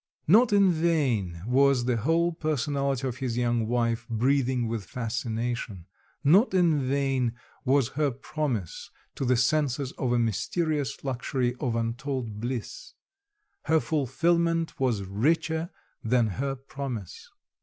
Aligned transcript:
Not 0.27 0.51
in 0.51 0.71
vain 0.71 1.43
was 1.45 1.85
the 1.85 1.97
whole 1.97 2.31
personality 2.31 3.07
of 3.07 3.17
his 3.17 3.37
young 3.37 3.67
wife 3.67 4.07
breathing 4.09 4.67
with 4.67 4.85
fascination; 4.85 5.85
not 6.23 6.55
in 6.55 6.81
vain 6.87 7.33
was 7.65 7.89
her 7.89 8.09
promise 8.09 8.89
to 9.13 9.25
the 9.25 9.37
senses 9.37 9.91
of 9.99 10.11
a 10.11 10.17
mysterious 10.17 11.03
luxury 11.03 11.53
of 11.59 11.75
untold 11.75 12.39
bliss; 12.39 12.95
her 13.65 13.79
fulfillment 13.79 14.79
was 14.79 15.03
richer 15.03 15.69
than 16.03 16.29
her 16.29 16.55
promise. 16.55 17.29